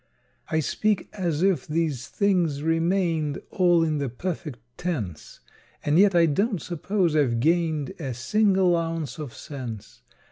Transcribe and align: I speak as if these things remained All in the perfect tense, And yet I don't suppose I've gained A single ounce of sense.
I 0.49 0.61
speak 0.61 1.09
as 1.13 1.43
if 1.43 1.67
these 1.67 2.07
things 2.07 2.63
remained 2.63 3.39
All 3.51 3.83
in 3.83 3.99
the 3.99 4.09
perfect 4.09 4.57
tense, 4.75 5.41
And 5.85 5.99
yet 5.99 6.15
I 6.15 6.25
don't 6.25 6.59
suppose 6.59 7.15
I've 7.15 7.39
gained 7.39 7.91
A 7.99 8.15
single 8.15 8.75
ounce 8.75 9.19
of 9.19 9.31
sense. 9.35 10.01